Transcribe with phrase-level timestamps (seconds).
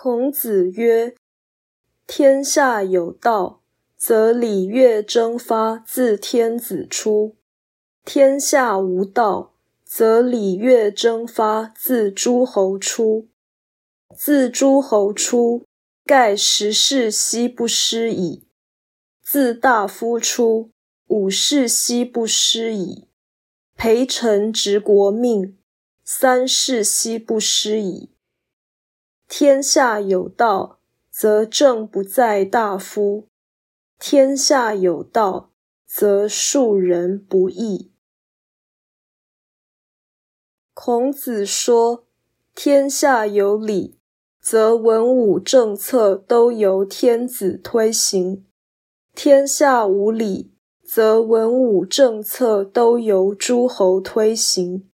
[0.00, 1.16] 孔子曰
[2.06, 3.62] ：“天下有道，
[3.96, 7.34] 则礼乐征发自天子出；
[8.04, 13.26] 天下无道，则礼乐征发自诸侯出。
[14.16, 15.64] 自诸侯出，
[16.04, 18.44] 盖十世兮不失矣；
[19.20, 20.70] 自大夫出，
[21.08, 23.08] 五世兮不失矣；
[23.76, 25.58] 陪臣执国命，
[26.04, 28.10] 三世兮不失矣。
[29.28, 30.78] 天下有道，
[31.10, 33.26] 则政不在大夫；
[33.98, 35.50] 天下有道，
[35.86, 37.92] 则庶人不易。”
[40.72, 42.06] 孔子说
[42.54, 43.98] ：“天下有礼，
[44.40, 48.44] 则文武政策都由天子推行；
[49.14, 54.88] 天下无礼，则文武政策都由诸侯推行。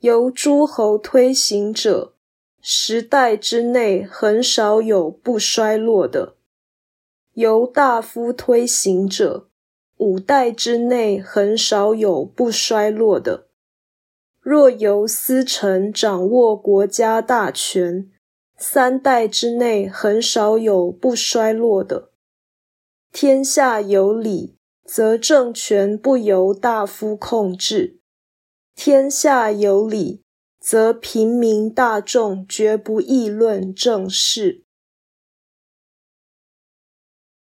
[0.00, 2.16] 由诸侯推行者，
[2.64, 6.36] 十代之内很少有不衰落的；
[7.32, 9.48] 由大夫推行者，
[9.96, 13.48] 五代之内很少有不衰落的。”
[14.40, 18.08] 若由司臣掌握国家大权，
[18.56, 22.10] 三代之内很少有不衰落的。
[23.12, 27.98] 天下有理，则政权不由大夫控制；
[28.76, 30.22] 天下有理，
[30.62, 34.62] 则平民大众绝不议论政事。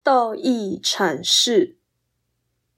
[0.00, 1.76] 道义阐释，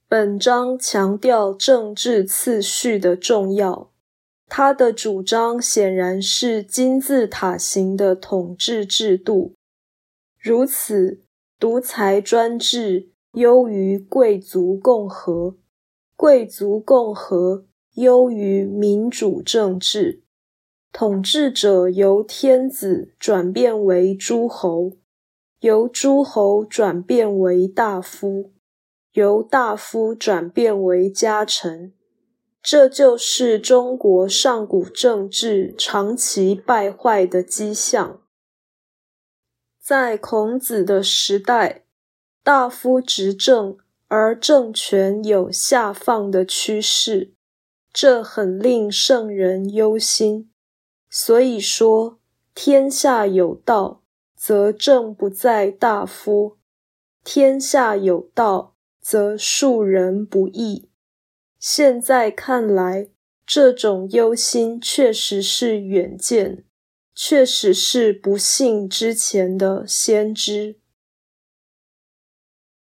[0.09, 3.93] 本章强调政治次序的重要。
[4.49, 9.55] 他的主张显然是金字塔型的统治制度，
[10.39, 11.23] 如此，
[11.59, 15.57] 独裁专制优于贵族共和，
[16.17, 20.23] 贵族共和优于民主政治。
[20.93, 24.93] 统治者由天子转变为诸侯，
[25.61, 28.53] 由诸侯转变为大夫，
[29.13, 31.95] 由大夫转变为家臣。
[32.63, 38.21] 这就是中国上古政治长期败坏的迹象。
[39.81, 41.85] 在孔子的时代，
[42.45, 47.33] 大夫执政，而政权有下放的趋势，
[47.93, 50.51] 这很令圣人忧心。
[51.11, 52.19] 所以说，
[52.55, 54.03] 天下有道，
[54.35, 56.57] 则政不在大夫；
[57.23, 60.89] 天下有道，则庶人不易。
[61.59, 63.09] 现在看来，
[63.47, 66.65] 这种忧心确实是远见，
[67.15, 70.79] 确实是不幸之前的先知。